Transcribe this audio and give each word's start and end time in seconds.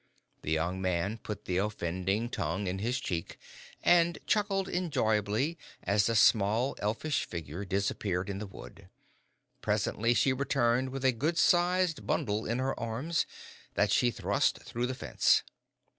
The 0.41 0.49
young 0.51 0.81
man 0.81 1.19
put 1.19 1.45
the 1.45 1.57
offending 1.57 2.27
tongue 2.31 2.65
in 2.65 2.79
his 2.79 2.99
cheek, 2.99 3.37
and 3.83 4.17
chuckled 4.25 4.67
enjoyably 4.67 5.59
as 5.83 6.07
the 6.07 6.15
small, 6.15 6.75
elfish 6.79 7.23
figure 7.25 7.63
disappeared 7.65 8.27
in 8.27 8.39
the 8.39 8.47
wood. 8.47 8.89
Presently 9.61 10.15
she 10.15 10.33
returned 10.33 10.89
with 10.89 11.05
a 11.05 11.11
good 11.11 11.37
sized 11.37 12.07
bundle 12.07 12.47
in 12.47 12.57
her 12.57 12.73
arms, 12.79 13.27
that 13.75 13.91
she 13.91 14.09
thrust 14.09 14.63
through 14.63 14.87
the 14.87 14.95
fence. 14.95 15.43